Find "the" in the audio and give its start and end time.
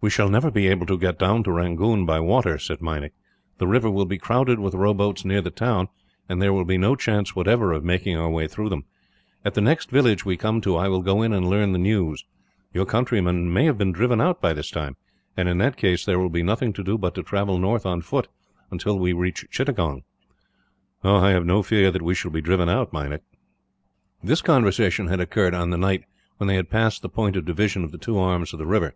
3.58-3.66, 5.40-5.50, 9.54-9.60, 11.72-11.80, 25.70-25.76, 27.02-27.08, 27.90-27.98, 28.60-28.64